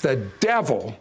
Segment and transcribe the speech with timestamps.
[0.00, 0.96] The devil,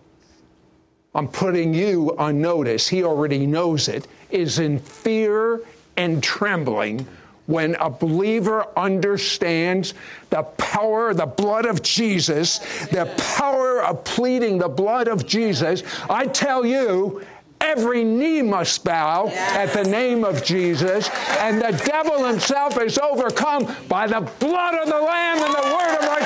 [1.14, 5.62] I'm putting you on notice, he already knows it, is in fear
[5.96, 7.08] and trembling
[7.48, 9.94] when a believer understands
[10.30, 15.84] the power, the blood of Jesus, the power of pleading the blood of Jesus.
[16.10, 17.26] I tell you,
[17.60, 23.76] Every knee must bow at the name of Jesus, and the devil himself is overcome
[23.88, 26.20] by the blood of the Lamb and the word of our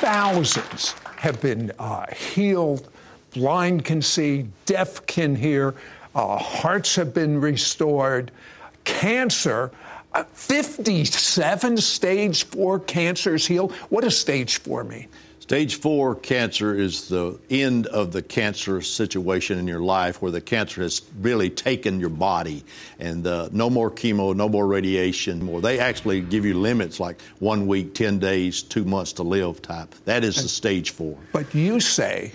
[0.00, 2.88] Thousands have been uh, healed,
[3.34, 5.74] blind can see, deaf can hear,
[6.14, 8.30] uh, hearts have been restored,
[8.84, 9.70] cancer.
[10.14, 13.72] Uh, 57 stage four cancers healed.
[13.90, 15.06] What does stage four mean?
[15.50, 20.40] Stage four cancer is the end of the cancer situation in your life where the
[20.40, 22.62] cancer has really taken your body
[23.00, 25.44] and uh, no more chemo, no more radiation.
[25.44, 25.60] More.
[25.60, 29.92] They actually give you limits like one week, 10 days, two months to live type.
[30.04, 31.18] That is the stage four.
[31.32, 32.30] But you say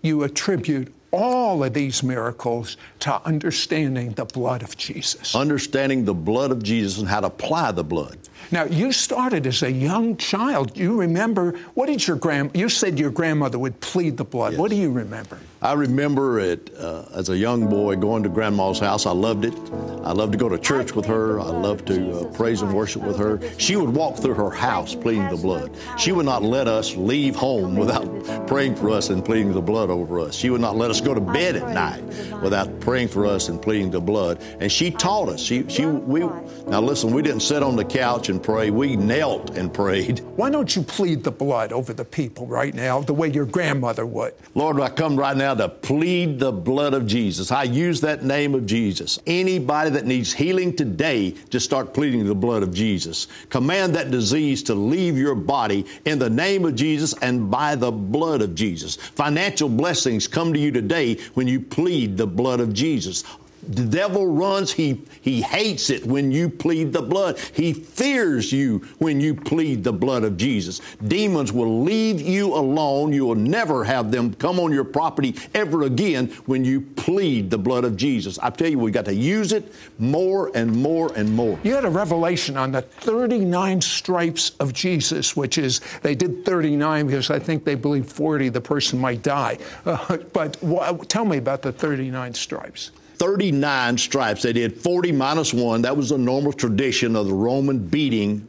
[0.00, 5.34] you attribute all of these miracles to understanding the blood of Jesus.
[5.34, 8.16] Understanding the blood of Jesus and how to apply the blood.
[8.50, 10.76] Now, you started as a young child.
[10.76, 14.52] You remember, what did your grand, you said your grandmother would plead the blood.
[14.52, 14.60] Yes.
[14.60, 15.38] What do you remember?
[15.62, 19.04] I remember it uh, as a young boy going to grandma's house.
[19.04, 19.54] I loved it.
[20.02, 21.38] I loved to go to church with her.
[21.38, 23.38] I loved to uh, praise and worship with her.
[23.58, 25.76] She would walk through her house pleading the blood.
[25.98, 29.90] She would not let us leave home without praying for us and pleading the blood
[29.90, 30.34] over us.
[30.34, 32.02] She would not let us go to bed at night
[32.42, 34.42] without praying for us and pleading the blood.
[34.60, 35.42] And she taught us.
[35.42, 36.20] She, she, we,
[36.68, 38.70] now listen, we didn't sit on the couch and pray.
[38.70, 40.20] We knelt and prayed.
[40.36, 44.06] Why don't you plead the blood over the people right now the way your grandmother
[44.06, 44.34] would?
[44.54, 47.52] Lord, I come right now to plead the blood of Jesus.
[47.52, 49.18] I use that name of Jesus.
[49.26, 53.26] Anybody that needs healing today, just start pleading the blood of Jesus.
[53.50, 57.90] Command that disease to leave your body in the name of Jesus and by the
[57.90, 58.96] blood of Jesus.
[58.96, 63.24] Financial blessings come to you today when you plead the blood of Jesus.
[63.62, 67.38] The devil runs, he, he hates it when you plead the blood.
[67.38, 70.80] He fears you when you plead the blood of Jesus.
[71.06, 73.12] Demons will leave you alone.
[73.12, 77.58] You will never have them come on your property ever again when you plead the
[77.58, 78.38] blood of Jesus.
[78.38, 81.58] I tell you, we got to use it more and more and more.
[81.62, 87.06] You had a revelation on the 39 stripes of Jesus, which is, they did 39
[87.06, 89.58] because I think they believe 40 the person might die.
[89.84, 92.90] Uh, but wh- tell me about the 39 stripes.
[93.20, 94.42] 39 stripes.
[94.42, 95.82] They did 40 minus one.
[95.82, 98.48] That was a normal tradition of the Roman beating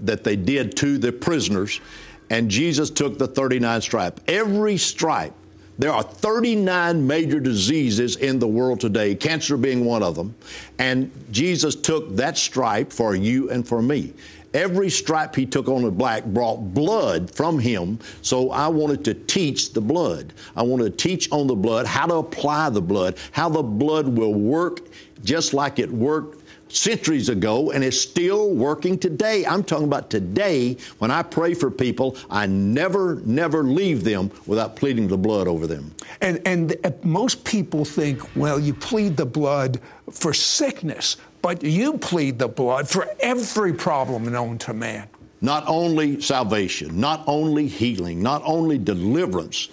[0.00, 1.80] that they did to the prisoners.
[2.28, 4.20] And Jesus took the 39 stripe.
[4.26, 5.32] Every stripe,
[5.78, 10.34] there are 39 major diseases in the world today, cancer being one of them.
[10.80, 14.12] And Jesus took that stripe for you and for me.
[14.52, 17.98] Every stripe he took on the black brought blood from him.
[18.22, 20.32] So I wanted to teach the blood.
[20.56, 24.08] I wanted to teach on the blood, how to apply the blood, how the blood
[24.08, 24.80] will work
[25.22, 26.39] just like it worked
[26.72, 29.44] centuries ago and is still working today.
[29.46, 30.76] I'm talking about today.
[30.98, 35.66] When I pray for people, I never, never leave them without pleading the blood over
[35.66, 35.94] them.
[36.20, 39.80] And, and uh, most people think, well, you plead the blood
[40.10, 45.08] for sickness, but you plead the blood for every problem known to man.
[45.42, 49.70] Not only salvation, not only healing, not only deliverance,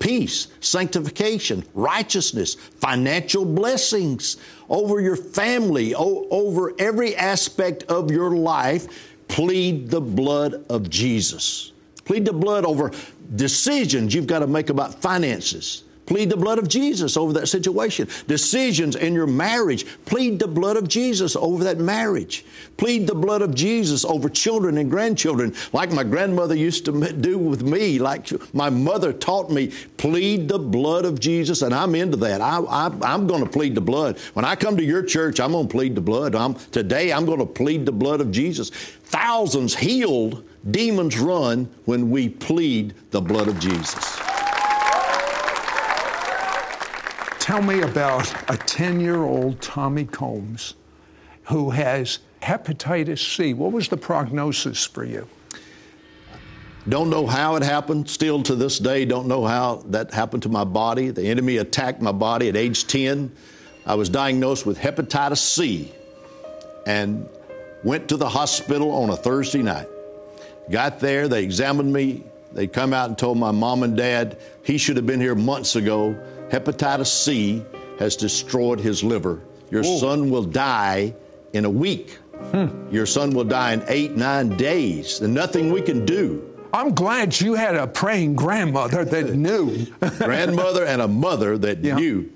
[0.00, 4.38] peace, sanctification, righteousness, financial blessings
[4.68, 8.88] over your family, o- over every aspect of your life.
[9.28, 11.72] Plead the blood of Jesus.
[12.04, 12.90] Plead the blood over
[13.36, 15.84] decisions you've got to make about finances.
[16.10, 18.08] Plead the blood of Jesus over that situation.
[18.26, 22.44] Decisions in your marriage, plead the blood of Jesus over that marriage.
[22.78, 27.38] Plead the blood of Jesus over children and grandchildren, like my grandmother used to do
[27.38, 29.68] with me, like my mother taught me.
[29.98, 32.40] Plead the blood of Jesus, and I'm into that.
[32.40, 34.18] I, am going to plead the blood.
[34.34, 36.34] When I come to your church, I'm going to plead the blood.
[36.34, 38.70] I'm, today, I'm going to plead the blood of Jesus.
[38.70, 40.42] Thousands healed,
[40.72, 44.19] demons run when we plead the blood of Jesus.
[47.40, 50.74] Tell me about a 10 year old Tommy Combs
[51.44, 53.54] who has hepatitis C.
[53.54, 55.26] What was the prognosis for you?
[56.88, 58.08] Don't know how it happened.
[58.08, 61.10] Still to this day, don't know how that happened to my body.
[61.10, 63.34] The enemy attacked my body at age 10.
[63.86, 65.92] I was diagnosed with hepatitis C
[66.86, 67.26] and
[67.82, 69.88] went to the hospital on a Thursday night.
[70.70, 72.22] Got there, they examined me.
[72.52, 75.74] They come out and told my mom and dad he should have been here months
[75.74, 76.18] ago.
[76.50, 77.64] Hepatitis C
[77.98, 79.40] has destroyed his liver.
[79.70, 79.98] Your Whoa.
[79.98, 81.14] son will die
[81.52, 82.18] in a week.
[82.50, 82.88] Hmm.
[82.90, 85.20] Your son will die in eight, nine days.
[85.20, 86.46] And nothing we can do.
[86.72, 89.86] I'm glad you had a praying grandmother that knew.
[90.18, 91.96] grandmother and a mother that yeah.
[91.96, 92.30] knew.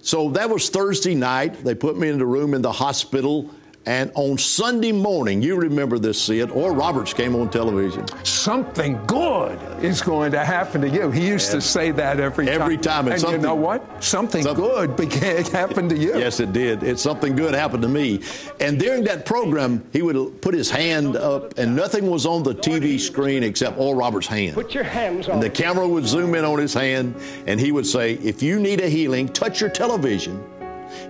[0.00, 1.64] So that was Thursday night.
[1.64, 3.50] They put me in the room in the hospital
[3.86, 8.06] and on Sunday morning, you remember this, Sid, Oral Roberts came on television.
[8.24, 11.10] Something good is going to happen to you.
[11.10, 12.62] He used and to say that every time.
[12.62, 13.08] Every time.
[13.08, 14.02] And you know what?
[14.02, 16.18] Something, something good began, happened to you.
[16.18, 16.82] Yes, it did.
[16.82, 18.22] It's something good happened to me.
[18.58, 22.54] And during that program, he would put his hand up, and nothing was on the
[22.54, 24.54] TV screen except Oral Roberts' hand.
[24.54, 25.34] Put your hands on.
[25.34, 27.14] And the camera would zoom in on his hand,
[27.46, 30.42] and he would say, If you need a healing, touch your television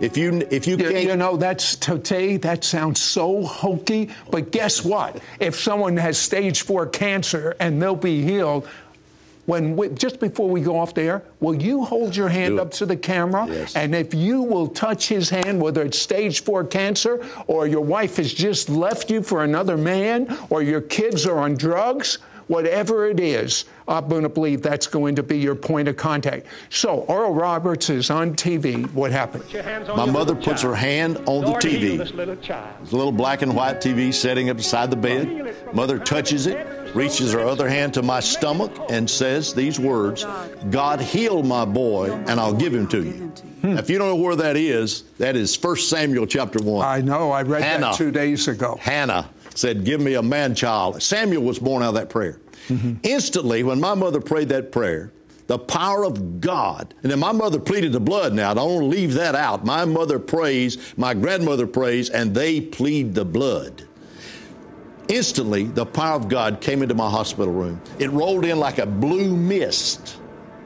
[0.00, 4.84] if you if you, can't, you know that's today that sounds so hokey, but guess
[4.84, 5.22] what?
[5.40, 8.68] If someone has stage four cancer and they'll be healed,
[9.46, 12.86] when we, just before we go off there, will you hold your hand up to
[12.86, 13.46] the camera?
[13.46, 13.76] Yes.
[13.76, 18.16] And if you will touch his hand, whether it's stage four cancer or your wife
[18.16, 23.20] has just left you for another man or your kids are on drugs, whatever it
[23.20, 26.46] is, I'm going to believe that's going to be your point of contact.
[26.70, 28.90] So, Oral Roberts is on TV.
[28.92, 29.44] What happened?
[29.88, 31.98] My mother puts her hand on Lord the TV.
[31.98, 35.54] This little, it's a little black and white TV setting up beside the bed.
[35.74, 40.24] Mother touches it, reaches her other hand to my stomach, and says these words
[40.70, 43.12] God heal my boy, and I'll give him to you.
[43.60, 43.78] Hmm.
[43.78, 46.86] If you don't know where that is, that is 1 Samuel chapter 1.
[46.86, 47.30] I know.
[47.30, 48.76] I read Hannah, that two days ago.
[48.80, 51.02] Hannah said, Give me a man child.
[51.02, 52.40] Samuel was born out of that prayer.
[52.68, 52.94] Mm-hmm.
[53.02, 55.12] Instantly, when my mother prayed that prayer,
[55.46, 56.94] the power of God.
[57.02, 58.50] And then my mother pleaded the blood now.
[58.50, 59.64] I don't leave that out.
[59.64, 63.86] My mother prays, my grandmother prays, and they plead the blood.
[65.08, 67.80] Instantly, the power of God came into my hospital room.
[67.98, 70.16] It rolled in like a blue mist.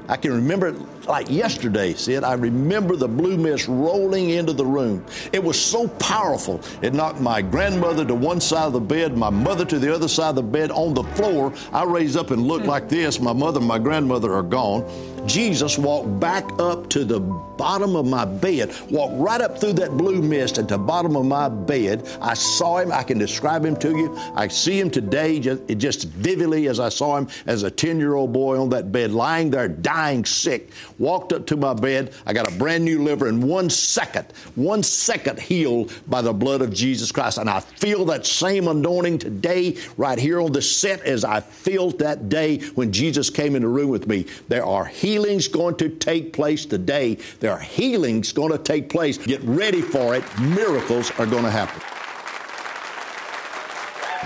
[0.09, 2.25] I can remember it like yesterday, Sid.
[2.25, 5.05] I remember the blue mist rolling into the room.
[5.33, 6.61] It was so powerful.
[6.83, 10.09] It knocked my grandmother to one side of the bed, my mother to the other
[10.09, 11.53] side of the bed on the floor.
[11.73, 13.21] I raised up and looked like this.
[13.21, 14.85] My mother and my grandmother are gone.
[15.27, 19.97] Jesus walked back up to the bottom of my bed, walked right up through that
[19.97, 22.09] blue mist at the bottom of my bed.
[22.23, 22.93] I saw him.
[22.93, 24.17] I can describe him to you.
[24.35, 28.15] I see him today just, just vividly as I saw him as a 10 year
[28.15, 30.71] old boy on that bed, lying there dying sick.
[30.99, 32.13] Walked up to my bed.
[32.27, 36.61] I got a brand new liver in one second, one second healed by the blood
[36.61, 37.39] of Jesus Christ.
[37.39, 41.99] And I feel that same anointing today, right here on the set, as I felt
[41.99, 44.27] that day when Jesus came in the room with me.
[44.49, 47.19] There are healings going to take place today.
[47.41, 49.19] There are healings going to take place.
[49.19, 50.25] Get ready for it.
[50.41, 51.81] Miracles are going to happen.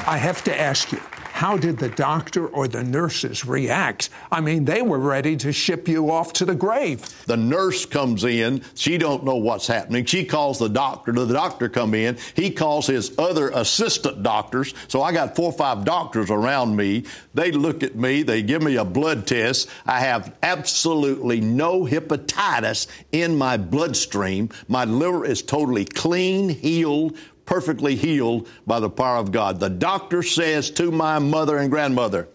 [0.07, 1.01] I have to ask you,
[1.43, 4.11] how did the doctor or the nurses react?
[4.31, 7.05] I mean, they were ready to ship you off to the grave.
[7.27, 8.63] The nurse comes in.
[8.77, 10.05] She don't know what's happening.
[10.05, 11.11] She calls the doctor.
[11.11, 12.17] The doctor come in.
[12.37, 14.73] He calls his other assistant doctors.
[14.87, 17.07] So I got four or five doctors around me.
[17.35, 18.23] They look at me.
[18.23, 19.69] They give me a blood test.
[19.85, 24.51] I have absolutely no hepatitis in my bloodstream.
[24.69, 29.61] My liver is totally clean, healed, perfectly healed by the power of God.
[29.61, 32.29] The doctor says to my mother and grandmother,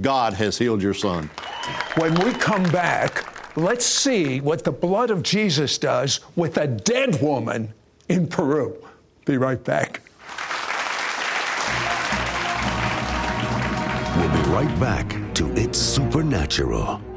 [0.00, 1.30] God has healed your son.
[1.96, 7.20] When we come back, let's see what the blood of Jesus does with a dead
[7.20, 7.74] woman
[8.08, 8.76] in Peru.
[9.24, 10.00] Be right back.
[14.16, 17.11] We'll be right back to It's Supernatural.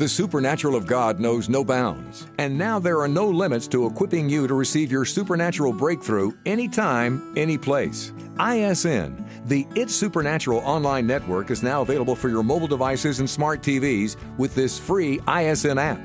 [0.00, 4.30] The supernatural of God knows no bounds, and now there are no limits to equipping
[4.30, 8.10] you to receive your supernatural breakthrough anytime, any place.
[8.40, 13.60] ISN, the It's Supernatural online network, is now available for your mobile devices and smart
[13.60, 16.00] TVs with this free ISN app.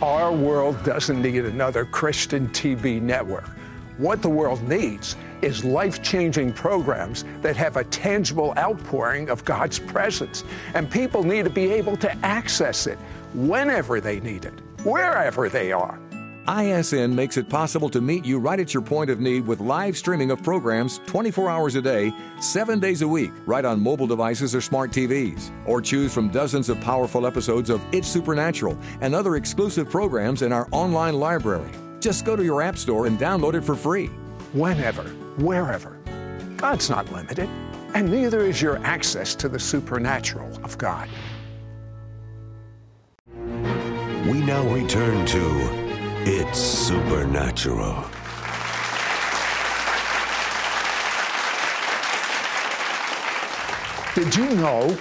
[0.00, 3.48] Our world doesn't need another Christian TV network.
[3.98, 9.78] What the world needs is life changing programs that have a tangible outpouring of God's
[9.78, 10.44] presence.
[10.74, 12.98] And people need to be able to access it
[13.36, 16.00] whenever they need it, wherever they are.
[16.48, 19.96] ISN makes it possible to meet you right at your point of need with live
[19.96, 24.54] streaming of programs 24 hours a day, 7 days a week, right on mobile devices
[24.54, 25.50] or smart TVs.
[25.66, 30.52] Or choose from dozens of powerful episodes of It's Supernatural and other exclusive programs in
[30.52, 31.70] our online library.
[31.98, 34.06] Just go to your App Store and download it for free.
[34.52, 35.02] Whenever,
[35.38, 35.98] wherever.
[36.56, 37.48] God's not limited,
[37.94, 41.08] and neither is your access to the supernatural of God.
[44.26, 45.40] We now return to
[46.24, 48.04] It's Supernatural.
[54.16, 54.98] Did you know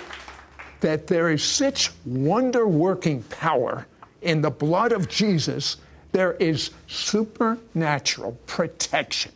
[0.81, 3.87] that there is such wonder working power
[4.21, 5.77] in the blood of Jesus?
[6.11, 9.31] There is supernatural protection.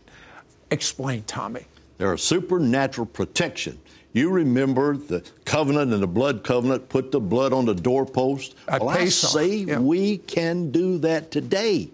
[0.69, 1.65] Explain, Tommy.
[1.97, 3.79] There are supernatural protection.
[4.13, 8.55] You remember the covenant and the blood covenant, put the blood on the doorpost.
[8.67, 9.79] Well, I say yeah.
[9.79, 11.91] we can do that today.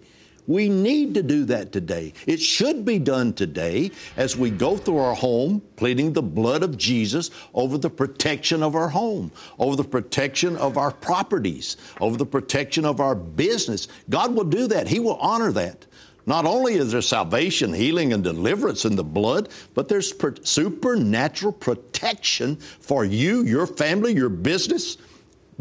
[0.47, 2.13] We need to do that today.
[2.27, 6.77] It should be done today as we go through our home, pleading the blood of
[6.77, 12.25] Jesus over the protection of our home, over the protection of our properties, over the
[12.27, 13.87] protection of our business.
[14.09, 14.87] God will do that.
[14.87, 15.87] He will honor that.
[16.25, 21.53] Not only is there salvation, healing, and deliverance in the blood, but there's per- supernatural
[21.53, 24.97] protection for you, your family, your business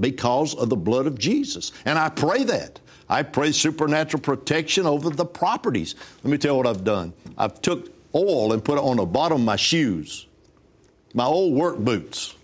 [0.01, 1.73] because of the blood of Jesus.
[1.85, 2.81] And I pray that.
[3.09, 5.95] I pray supernatural protection over the properties.
[6.23, 7.13] Let me tell you what I've done.
[7.37, 10.27] I've took oil and put it on the bottom of my shoes,
[11.13, 12.35] my old work boots.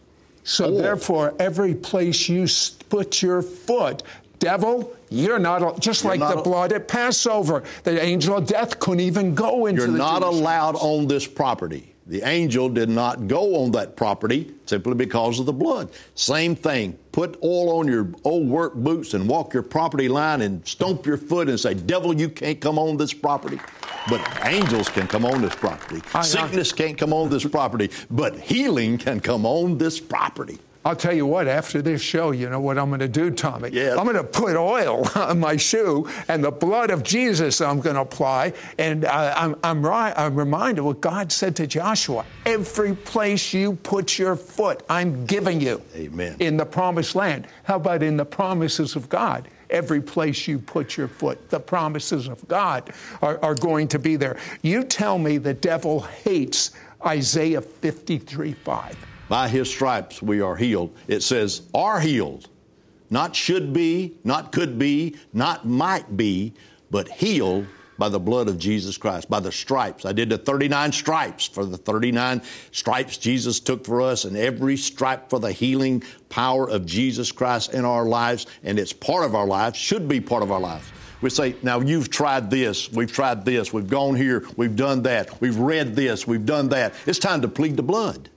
[0.42, 0.78] So, Oil.
[0.78, 2.46] therefore, every place you
[2.88, 4.02] put your foot,
[4.40, 7.62] devil, you're not, just You're like not the blood at Passover.
[7.84, 10.82] The angel of death couldn't even go into You're not Jewish allowed house.
[10.82, 11.86] on this property.
[12.06, 15.90] The angel did not go on that property simply because of the blood.
[16.16, 16.98] Same thing.
[17.12, 21.16] Put oil on your old work boots and walk your property line and stomp your
[21.16, 23.60] foot and say, Devil, you can't come on this property.
[24.08, 26.02] But angels can come on this property.
[26.12, 30.58] I- I- Sickness can't come on this property, but healing can come on this property.
[30.82, 33.68] I'll tell you what, after this show, you know what I'm going to do, Tommy?
[33.70, 33.98] Yes.
[33.98, 37.96] I'm going to put oil on my shoe and the blood of Jesus I'm going
[37.96, 38.54] to apply.
[38.78, 43.74] And uh, I'm, I'm, ri- I'm reminded what God said to Joshua every place you
[43.74, 45.82] put your foot, I'm giving you.
[45.94, 46.36] Amen.
[46.40, 47.46] In the promised land.
[47.64, 49.48] How about in the promises of God?
[49.68, 52.90] Every place you put your foot, the promises of God
[53.22, 54.38] are, are going to be there.
[54.62, 56.72] You tell me the devil hates
[57.04, 59.09] Isaiah 53 5.
[59.30, 60.92] By his stripes we are healed.
[61.06, 62.48] It says, are healed.
[63.10, 66.52] Not should be, not could be, not might be,
[66.90, 70.04] but healed by the blood of Jesus Christ, by the stripes.
[70.04, 74.76] I did the 39 stripes for the 39 stripes Jesus took for us, and every
[74.76, 79.36] stripe for the healing power of Jesus Christ in our lives, and it's part of
[79.36, 80.90] our lives, should be part of our lives.
[81.20, 85.40] We say, now you've tried this, we've tried this, we've gone here, we've done that,
[85.40, 86.94] we've read this, we've done that.
[87.06, 88.28] It's time to plead the blood.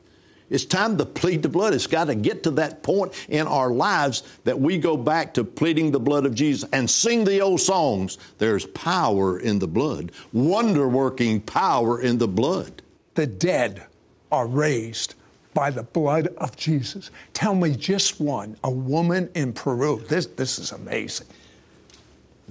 [0.54, 1.74] It's time to plead the blood.
[1.74, 5.44] It's got to get to that point in our lives that we go back to
[5.44, 8.20] pleading the blood of Jesus and sing the old songs.
[8.38, 12.84] There's power in the blood, wonder working power in the blood.
[13.16, 13.88] The dead
[14.32, 15.16] are raised
[15.56, 17.10] by the blood of Jesus.
[17.34, 20.04] Tell me just one, a woman in Peru.
[20.08, 21.26] This, this is amazing.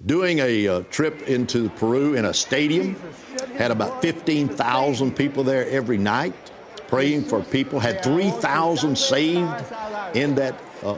[0.06, 2.96] Doing a uh, trip into Peru in a stadium,
[3.56, 6.51] had about 15,000 people there every night
[6.92, 9.64] praying for people, had 3,000 saved
[10.12, 10.94] in that uh,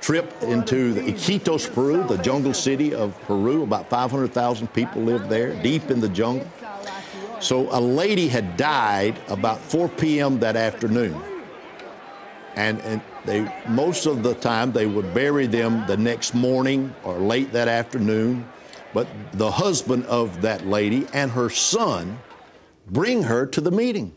[0.00, 3.64] trip into the Iquitos, Peru, the jungle city of Peru.
[3.64, 6.46] About 500,000 people live there, deep in the jungle.
[7.40, 10.38] So a lady had died about 4 p.m.
[10.38, 11.20] that afternoon.
[12.54, 17.18] And, and they most of the time they would bury them the next morning or
[17.18, 18.48] late that afternoon.
[18.94, 22.20] But the husband of that lady and her son
[22.86, 24.12] bring her to the meeting.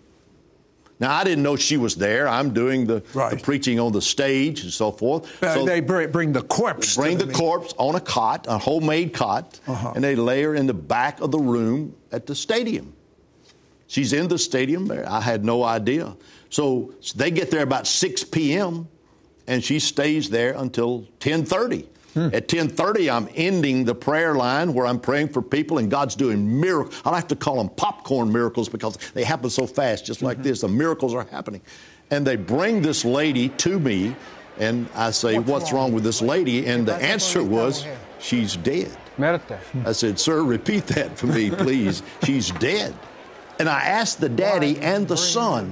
[1.02, 2.28] Now I didn't know she was there.
[2.28, 5.44] I'm doing the, the preaching on the stage and so forth.
[5.44, 6.96] Uh, so they bring, bring the corpse.
[6.96, 7.26] bring the.
[7.26, 7.34] Uh-huh.
[7.34, 11.32] corpse on a cot, a homemade cot, and they lay her in the back of
[11.32, 12.94] the room at the stadium.
[13.88, 15.10] She's in the stadium there.
[15.10, 16.16] I had no idea.
[16.50, 18.88] So they get there about 6 p.m.
[19.48, 21.88] and she stays there until 10:30.
[22.14, 22.30] Hmm.
[22.34, 26.60] At 10:30, I'm ending the prayer line where I'm praying for people, and God's doing
[26.60, 27.02] miracles.
[27.06, 30.44] I like to call them popcorn miracles because they happen so fast, just like mm-hmm.
[30.44, 30.62] this.
[30.62, 31.62] The miracles are happening,
[32.10, 34.16] and they bring this lady to me,
[34.60, 35.84] and I say, "What's, What's wrong?
[35.84, 37.86] wrong with this lady?" And the answer was,
[38.20, 38.96] "She's dead."
[39.86, 42.04] I said, "Sir, repeat that for me, please.
[42.24, 42.94] She's dead."
[43.62, 45.70] And I asked the daddy and the son,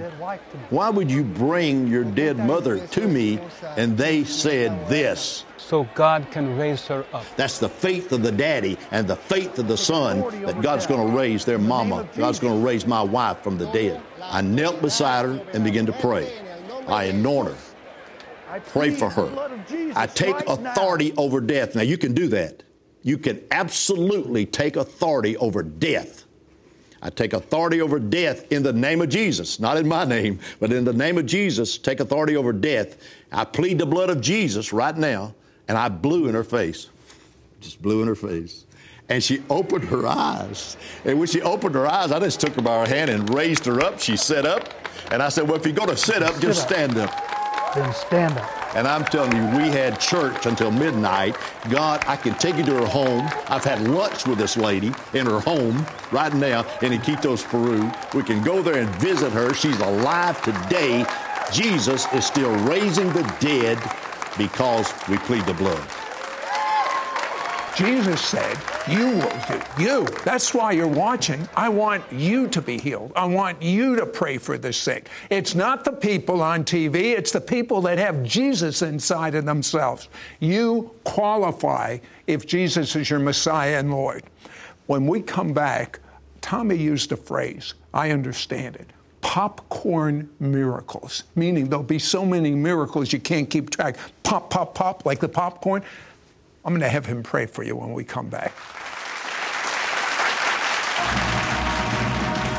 [0.70, 3.40] why would you bring your dead mother to me?
[3.78, 5.44] And they said this.
[5.58, 7.26] So God can raise her up.
[7.36, 11.10] That's the faith of the daddy and the faith of the son that God's going
[11.10, 12.08] to raise their mama.
[12.16, 14.00] God's going to raise my wife from the dead.
[14.22, 16.32] I knelt beside her and began to pray.
[16.88, 18.60] I anoint her.
[18.68, 19.60] Pray for her.
[19.96, 21.74] I take authority over death.
[21.74, 22.62] Now, you can do that.
[23.02, 26.26] You can absolutely take authority over death.
[27.02, 30.74] I take authority over death in the name of Jesus, not in my name, but
[30.74, 32.98] in the name of Jesus, take authority over death.
[33.32, 35.34] I plead the blood of Jesus right now,
[35.68, 36.90] and I blew in her face.
[37.62, 38.66] Just blew in her face.
[39.08, 40.78] And she opened her eyes.
[41.04, 43.66] And when she opened her eyes, I just took her by her hand and raised
[43.66, 44.00] her up.
[44.00, 44.70] She sat up.
[45.12, 47.12] And I said, Well, if you're going to sit up, just stand up.
[47.74, 48.59] Then stand up.
[48.76, 51.36] And I'm telling you, we had church until midnight.
[51.70, 53.28] God, I can take you to her home.
[53.48, 57.92] I've had lunch with this lady in her home right now in Iquitos, Peru.
[58.14, 59.54] We can go there and visit her.
[59.54, 61.06] She's alive today.
[61.52, 63.80] Jesus is still raising the dead
[64.38, 65.88] because we plead the blood.
[67.80, 68.58] Jesus said,
[68.90, 69.62] You will do.
[69.82, 70.06] You.
[70.26, 71.48] That's why you're watching.
[71.56, 73.14] I want you to be healed.
[73.16, 75.08] I want you to pray for the sick.
[75.30, 80.10] It's not the people on TV, it's the people that have Jesus inside of themselves.
[80.42, 84.26] You qualify if Jesus is your Messiah and Lord.
[84.88, 86.02] When we come back,
[86.42, 87.76] Tommy used a phrase.
[87.94, 93.98] I understand it popcorn miracles, meaning there'll be so many miracles you can't keep track.
[94.24, 95.84] Pop, pop, pop, like the popcorn.
[96.66, 98.54] I'm going to have him pray for you when we come back.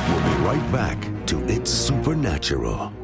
[0.09, 3.00] We'll be right back to It's Supernatural.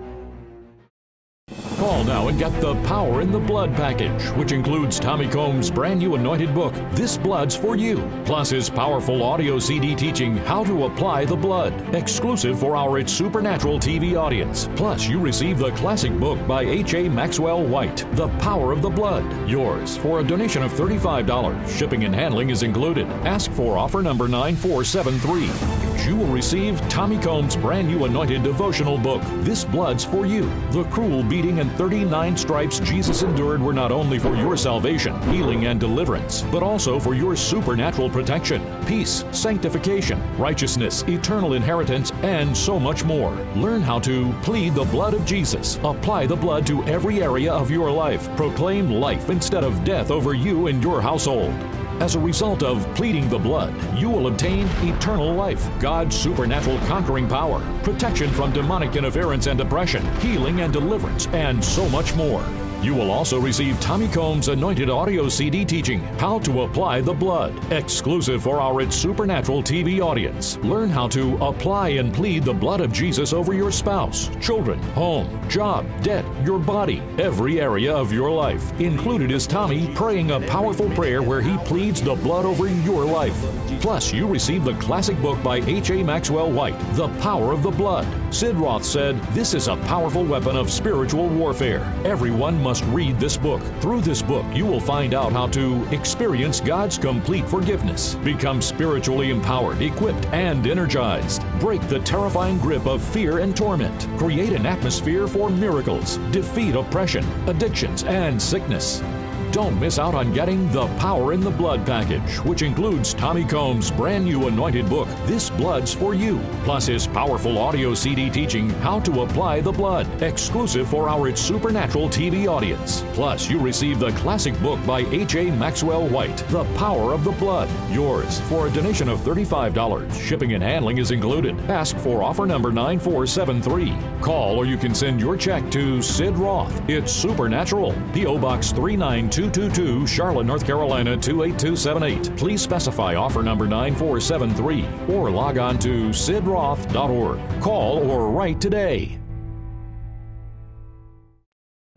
[1.77, 5.99] Call now and get the Power in the Blood package, which includes Tommy Combs' brand
[5.99, 10.85] new anointed book, This Blood's for You, plus his powerful audio CD teaching How to
[10.85, 14.67] Apply the Blood, exclusive for our It's Supernatural TV audience.
[14.75, 17.09] Plus, you receive the classic book by H.A.
[17.09, 21.69] Maxwell Whyte, The Power of the Blood, yours for a donation of $35.
[21.69, 23.05] Shipping and handling is included.
[23.23, 29.21] Ask for offer number 9473 you will receive Tommy Combs' brand new anointed devotional book,
[29.41, 30.49] This Blood's for You.
[30.71, 35.65] The cruel beating and 39 stripes Jesus endured were not only for your salvation, healing,
[35.65, 42.79] and deliverance, but also for your supernatural protection, peace, sanctification, righteousness, eternal inheritance, and so
[42.79, 43.31] much more.
[43.55, 47.69] Learn how to plead the blood of Jesus, apply the blood to every area of
[47.69, 51.53] your life, proclaim life instead of death over you and your household.
[51.99, 57.27] As a result of pleading the blood, you will obtain eternal life, God's supernatural conquering
[57.27, 62.45] power, protection from demonic interference and oppression, healing and deliverance, and so much more.
[62.87, 67.53] You will also receive Tommy Combs' anointed audio CD teaching How to Apply the Blood,
[67.69, 70.55] exclusive for our It's Supernatural TV audience.
[70.59, 75.27] Learn how to apply and plead the blood of Jesus over your spouse, children, home,
[75.49, 78.71] job, debt, your body, every area of your life.
[78.79, 83.35] Included is Tommy praying a powerful prayer where he pleads the blood over your life.
[83.81, 86.03] Plus, you receive the classic book by H.A.
[86.03, 88.07] Maxwell Whyte, The Power of the Blood.
[88.33, 91.81] Sid Roth said, This is a powerful weapon of spiritual warfare.
[92.03, 93.61] Everyone must read this book.
[93.81, 99.29] Through this book, you will find out how to experience God's complete forgiveness, become spiritually
[99.29, 105.27] empowered, equipped, and energized, break the terrifying grip of fear and torment, create an atmosphere
[105.27, 109.01] for miracles, defeat oppression, addictions, and sickness.
[109.51, 113.89] Don't miss out on getting the Power in the Blood package, which includes Tommy Combs'
[113.89, 118.99] brand new anointed book, This Blood's for You, plus his powerful audio CD teaching How
[119.01, 123.03] to Apply the Blood, exclusive for our It's Supernatural TV audience.
[123.13, 125.45] Plus, you receive the classic book by H.A.
[125.51, 130.13] Maxwell Whyte, The Power of the Blood, yours for a donation of $35.
[130.13, 131.57] Shipping and handling is included.
[131.69, 133.95] Ask for offer number 9473.
[134.21, 136.87] Call or you can send your check to Sid Roth.
[136.89, 138.37] It's Supernatural, P.O.
[138.39, 139.36] Box 392.
[139.37, 142.35] 222 Charlotte, North Carolina 28278.
[142.37, 147.61] Please specify offer number 9473 or log on to sidroth.org.
[147.61, 149.19] Call or write today.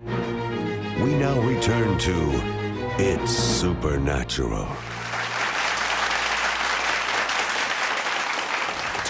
[0.03, 2.43] We now return to
[2.99, 4.69] It's Supernatural.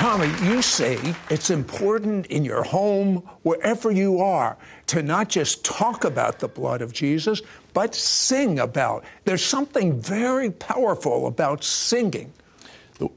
[0.00, 6.04] Tommy, you say it's important in your home, wherever you are, to not just talk
[6.04, 7.42] about the blood of Jesus,
[7.74, 9.04] but sing about.
[9.26, 12.32] There's something very powerful about singing.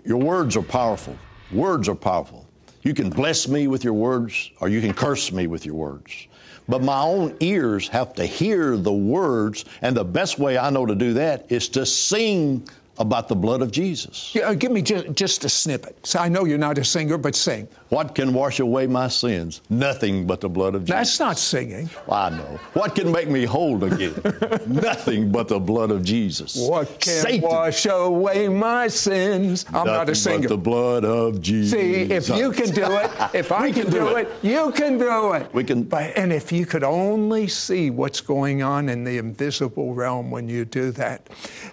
[0.04, 1.18] Your words are powerful.
[1.54, 2.46] Words are powerful.
[2.82, 6.28] You can bless me with your words, or you can curse me with your words.
[6.68, 10.86] But my own ears have to hear the words, and the best way I know
[10.86, 12.68] to do that is to sing
[13.00, 14.34] about the blood of Jesus.
[14.36, 15.96] Yeah, uh, give me just, just a snippet.
[16.06, 17.68] So I know you're not a singer, but sing.
[17.90, 19.62] What can wash away my sins?
[19.70, 20.96] Nothing but the blood of Jesus.
[20.96, 21.90] That's not singing.
[22.10, 22.60] I know.
[22.74, 24.14] What can make me whole again?
[24.68, 26.56] Nothing but the blood of Jesus.
[26.56, 27.50] What can Satan.
[27.50, 29.66] wash away my sins?
[29.68, 30.40] I'm Nothing not a singer.
[30.42, 31.80] But the blood of Jesus.
[31.80, 34.72] See, if you can do it, if I can, can, do, do it, it, you
[34.72, 35.54] can do it.
[35.54, 35.84] We can.
[35.84, 40.48] But, and if you could only see what's going on in the invisible realm when
[40.48, 41.28] you do that,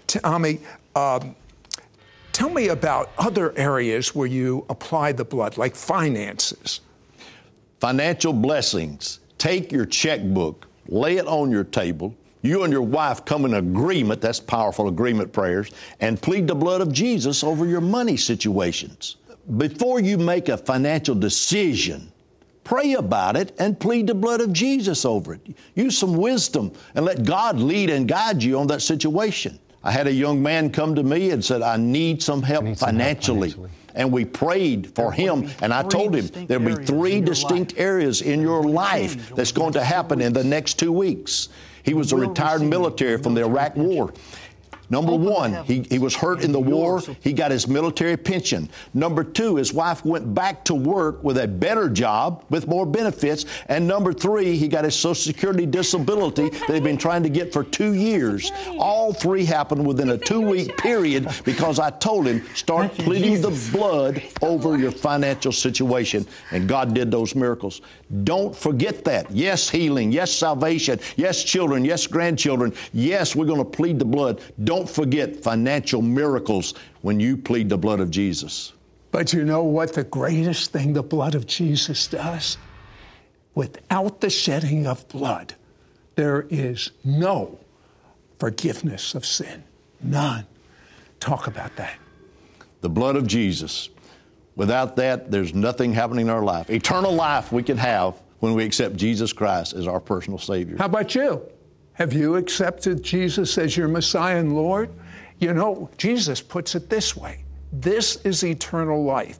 [0.07, 0.61] Tommy.
[0.95, 1.37] Um,
[2.33, 6.81] tell me about other areas where you apply the blood, like finances.
[7.79, 9.21] Financial blessings.
[9.39, 12.15] Take your checkbook, lay it on your table.
[12.43, 16.81] You and your wife come in agreement, that's powerful agreement prayers, and plead the blood
[16.81, 19.17] of Jesus over your money situations.
[19.57, 22.13] Before you make a financial decision,
[22.65, 25.57] pray about it and plead the blood of Jesus over it.
[25.75, 29.59] Use some wisdom and let God lead and guide you on that situation.
[29.83, 32.79] I had a young man come to me and said, I need some help, need
[32.79, 33.51] financially.
[33.51, 33.77] Some help financially.
[33.95, 37.81] And we prayed for him, and I told him there'll be three distinct life.
[37.81, 41.49] areas in your life that's going to happen in the next two weeks.
[41.83, 44.13] He was a retired military from the Iraq War.
[44.91, 47.01] Number one, he, he was hurt in the war.
[47.21, 48.69] He got his military pension.
[48.93, 53.47] Number two, his wife went back to work with a better job with more benefits.
[53.69, 57.53] And number three, he got his Social Security disability that he'd been trying to get
[57.53, 58.51] for two years.
[58.79, 63.71] All three happened within a two week period because I told him, start pleading the
[63.73, 66.27] blood over your financial situation.
[66.51, 67.81] And God did those miracles.
[68.25, 69.31] Don't forget that.
[69.31, 70.11] Yes, healing.
[70.11, 70.99] Yes, salvation.
[71.17, 71.85] Yes, children.
[71.85, 72.75] Yes, grandchildren.
[72.93, 74.41] Yes, we're going to plead the blood.
[74.65, 78.73] Don't don't forget financial miracles when you plead the blood of Jesus.
[79.11, 82.57] But you know what the greatest thing the blood of Jesus does?
[83.55, 85.55] Without the shedding of blood,
[86.15, 87.59] there is no
[88.39, 89.63] forgiveness of sin.
[90.01, 90.47] None.
[91.19, 91.99] Talk about that.
[92.81, 93.91] The blood of Jesus.
[94.57, 96.71] Without that, there's nothing happening in our life.
[96.71, 100.79] Eternal life we can have when we accept Jesus Christ as our personal Savior.
[100.79, 101.43] How about you?
[102.01, 104.89] Have you accepted Jesus as your Messiah and Lord?
[105.39, 109.39] You know, Jesus puts it this way this is eternal life,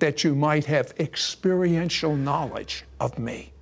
[0.00, 3.54] that you might have experiential knowledge of me.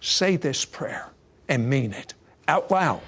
[0.00, 1.10] Say this prayer
[1.50, 2.14] and mean it
[2.48, 3.02] out loud.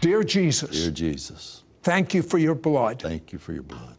[0.00, 0.70] Dear Jesus.
[0.70, 1.62] Dear Jesus.
[1.84, 3.00] Thank you for your blood.
[3.00, 3.96] Thank you for your blood.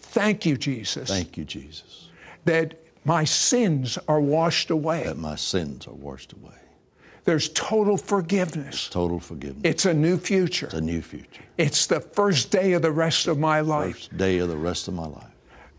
[0.00, 1.08] Thank you, Jesus.
[1.08, 2.08] Thank you, Jesus.
[2.44, 5.04] That my sins are washed away.
[5.04, 6.54] That my sins are washed away.
[7.26, 8.88] There's total forgiveness.
[8.88, 9.62] Total forgiveness.
[9.64, 10.66] It's a new future.
[10.66, 11.42] It's a new future.
[11.58, 13.96] It's the first day of the rest of my life.
[13.96, 15.26] First day of the rest of my life.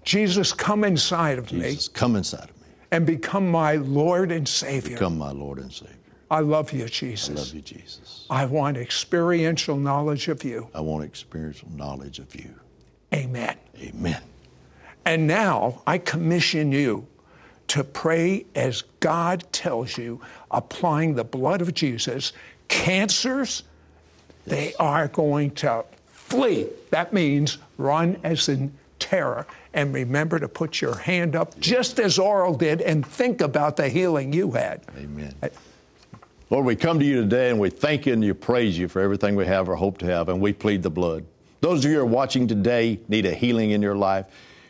[0.03, 1.69] Jesus, come inside of Jesus, me.
[1.71, 2.67] Jesus, come inside of me.
[2.91, 4.97] And become my Lord and Savior.
[4.97, 5.95] Become my Lord and Savior.
[6.29, 7.29] I love you, Jesus.
[7.29, 8.25] I love you, Jesus.
[8.29, 10.67] I want experiential knowledge of you.
[10.75, 12.53] I want experiential knowledge of you.
[13.13, 13.55] Amen.
[13.79, 14.21] Amen.
[15.05, 17.07] And now I commission you
[17.67, 22.33] to pray as God tells you, applying the blood of Jesus.
[22.67, 23.63] Cancers,
[24.45, 24.55] yes.
[24.55, 26.67] they are going to flee.
[26.91, 29.45] That means run as in terror.
[29.73, 33.89] And remember to put your hand up just as Oral did and think about the
[33.89, 34.81] healing you had.
[34.97, 35.33] Amen.
[36.49, 39.01] Lord, we come to you today and we thank you and you praise you for
[39.01, 41.25] everything we have or hope to have, and we plead the blood.
[41.59, 44.25] Those of you who are watching today need a healing in your life.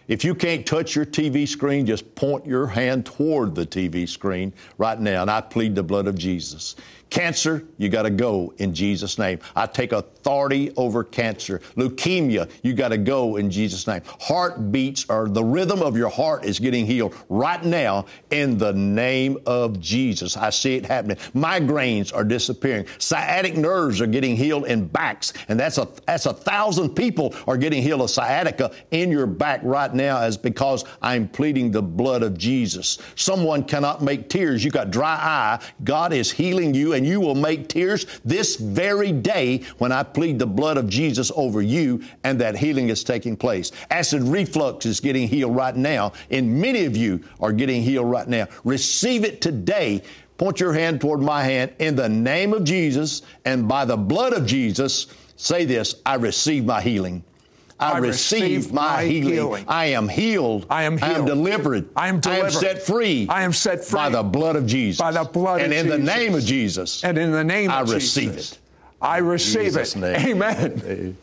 [0.07, 4.53] If you can't touch your TV screen, just point your hand toward the TV screen
[4.77, 6.77] right now, and I plead the blood of Jesus.
[7.09, 9.39] Cancer, you got to go in Jesus' name.
[9.55, 11.59] I take authority over cancer.
[11.75, 14.01] Leukemia, you got to go in Jesus' name.
[14.19, 19.37] Heartbeats or the rhythm of your heart is getting healed right now in the name
[19.45, 20.35] of Jesus.
[20.35, 21.17] I see it happening.
[21.33, 22.85] Migraines are disappearing.
[22.97, 27.57] Sciatic nerves are getting healed in backs, and that's a that's a thousand people are
[27.57, 32.23] getting healed of sciatica in your back right now, as because I'm pleading the blood
[32.23, 32.99] of Jesus.
[33.15, 34.63] Someone cannot make tears.
[34.63, 35.65] You got dry eye.
[35.83, 40.39] God is healing you and you will make tears this very day when I plead
[40.39, 43.71] the blood of Jesus over you and that healing is taking place.
[43.91, 48.27] Acid reflux is getting healed right now, and many of you are getting healed right
[48.27, 48.47] now.
[48.63, 50.01] Receive it today.
[50.39, 54.33] Point your hand toward my hand in the name of Jesus and by the blood
[54.33, 55.05] of Jesus.
[55.35, 57.23] Say this I receive my healing.
[57.79, 59.33] I, I receive, receive my, my healing.
[59.33, 59.65] healing.
[59.67, 60.65] I am healed.
[60.67, 61.11] I am healed.
[61.11, 61.89] I am delivered.
[61.95, 62.41] I am delivered.
[62.41, 63.27] I am set free.
[63.29, 63.97] I am set free.
[63.99, 64.99] by the blood of Jesus.
[64.99, 67.03] By the blood and in the name of Jesus.
[67.03, 68.17] And in the name I of Jesus.
[68.17, 68.59] I receive it.
[69.01, 69.99] I receive Jesus' it.
[69.99, 70.41] name.
[70.41, 71.17] Amen.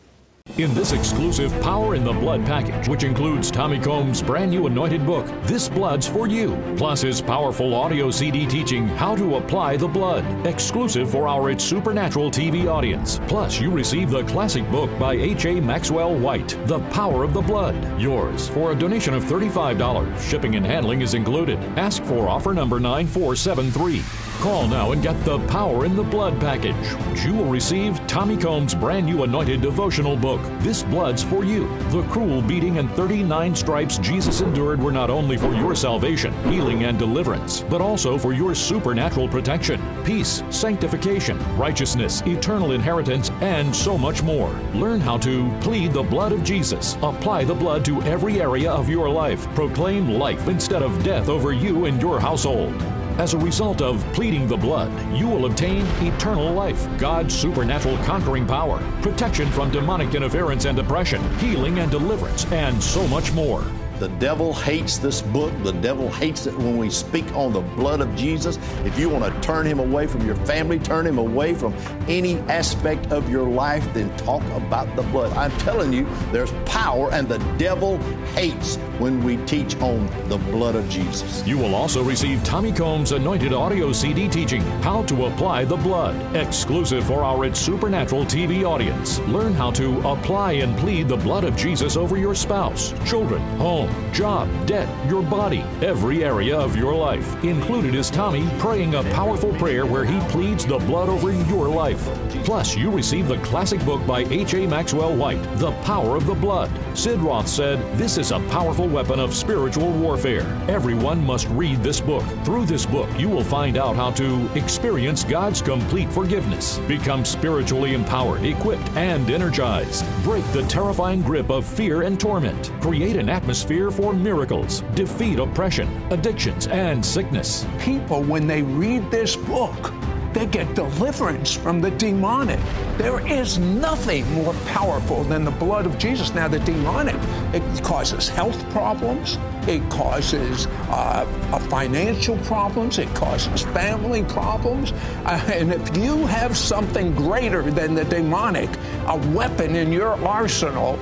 [0.57, 5.03] In this exclusive Power in the Blood package, which includes Tommy Combs' brand new anointed
[5.03, 9.87] book, This Blood's for You, plus his powerful audio CD teaching How to Apply the
[9.87, 13.19] Blood, exclusive for our It's Supernatural TV audience.
[13.27, 15.59] Plus, you receive the classic book by H.A.
[15.59, 20.19] Maxwell Whyte, The Power of the Blood, yours for a donation of $35.
[20.21, 21.57] Shipping and handling is included.
[21.75, 24.03] Ask for offer number 9473.
[24.39, 26.75] Call now and get the Power in the Blood package,
[27.09, 31.67] which you will receive Tommy Combs' brand new anointed devotional book, This Blood's for You.
[31.89, 36.83] The cruel beating and 39 stripes Jesus endured were not only for your salvation, healing,
[36.83, 43.97] and deliverance, but also for your supernatural protection, peace, sanctification, righteousness, eternal inheritance, and so
[43.97, 44.51] much more.
[44.75, 48.89] Learn how to plead the blood of Jesus, apply the blood to every area of
[48.89, 52.73] your life, proclaim life instead of death over you and your household.
[53.17, 58.45] As a result of pleading the blood, you will obtain eternal life, God's supernatural conquering
[58.45, 63.63] power, protection from demonic interference and oppression, healing and deliverance, and so much more.
[63.99, 65.53] The devil hates this book.
[65.63, 68.59] The devil hates it when we speak on the blood of Jesus.
[68.83, 71.73] If you want to turn him away from your family, turn him away from
[72.09, 75.31] any aspect of your life, then talk about the blood.
[75.37, 77.97] I'm telling you, there's power, and the devil
[78.33, 81.45] hates when we teach on the blood of Jesus.
[81.45, 86.35] You will also receive Tommy Combs' anointed audio CD teaching How to Apply the Blood,
[86.35, 89.19] exclusive for our It's Supernatural TV audience.
[89.27, 93.89] Learn how to apply and plead the blood of Jesus over your spouse, children, home,
[94.13, 97.43] job, debt, your body, every area of your life.
[97.43, 102.03] Included is Tommy praying a powerful prayer where he pleads the blood over your life.
[102.43, 104.67] Plus, you receive the classic book by H.A.
[104.67, 106.69] Maxwell Whyte, The Power of the Blood.
[106.95, 110.45] Sid Roth said, This is a powerful weapon of spiritual warfare.
[110.67, 112.23] Everyone must read this book.
[112.43, 117.93] Through this book, you will find out how to experience God's complete forgiveness, become spiritually
[117.93, 123.91] empowered, equipped, and energized, break the terrifying grip of fear and torment, create an atmosphere
[123.91, 127.65] for miracles, defeat oppression, addictions, and sickness.
[127.79, 129.93] People, when they read this book,
[130.35, 132.59] they get deliverance from the demonic.
[132.97, 136.35] There is nothing more powerful than the blood of Jesus.
[136.35, 137.15] Now, the demonic,
[137.53, 144.91] it causes health problems, it causes uh, uh, financial problems, it causes family problems.
[145.23, 148.69] Uh, and if you have something greater than the demonic,
[149.07, 150.97] a weapon in your arsenal,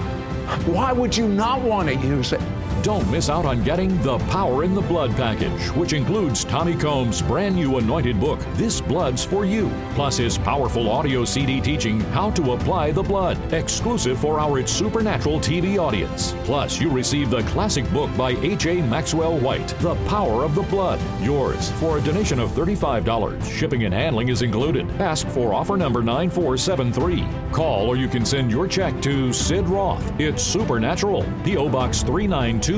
[0.65, 2.41] why would you not want to use it?
[2.83, 7.21] Don't miss out on getting the Power in the Blood package, which includes Tommy Combs'
[7.21, 12.29] brand new anointed book, This Blood's for You, plus his powerful audio CD teaching How
[12.31, 16.35] to Apply the Blood, exclusive for our Supernatural TV audience.
[16.43, 18.81] Plus, you receive the classic book by H.A.
[18.81, 23.45] Maxwell Whyte, The Power of the Blood, yours for a donation of $35.
[23.45, 24.91] Shipping and handling is included.
[24.99, 27.25] Ask for offer number 9473.
[27.53, 30.19] Call or you can send your check to Sid Roth.
[30.19, 31.25] It's Supernatural.
[31.45, 31.69] P.O.
[31.69, 32.03] Box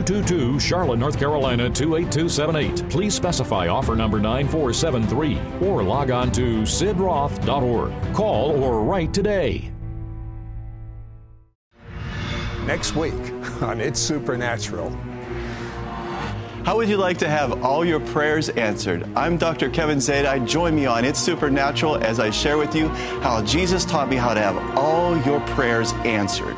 [0.03, 2.89] 39222, Charlotte, North Carolina 28278.
[2.89, 8.13] Please specify offer number 9473 or log on to sidroth.org.
[8.13, 9.71] Call or write today.
[12.65, 13.13] Next week
[13.61, 14.89] on It's Supernatural.
[16.65, 19.07] How would you like to have all your prayers answered?
[19.15, 19.69] I'm Dr.
[19.69, 20.47] Kevin Zadai.
[20.47, 22.87] Join me on It's Supernatural as I share with you
[23.21, 26.57] how Jesus taught me how to have all your prayers answered.